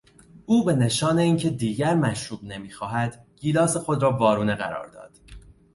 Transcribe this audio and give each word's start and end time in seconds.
او 0.45 0.63
به 0.65 0.75
نشان 0.75 1.19
اینکه 1.19 1.49
دیگر 1.49 1.95
مشروب 1.95 2.43
نمیخواهد 2.43 3.25
گیلاس 3.35 3.77
خود 3.77 4.03
را 4.03 4.11
وارونه 4.17 4.55
قرار 4.55 4.87
داد. 4.89 5.11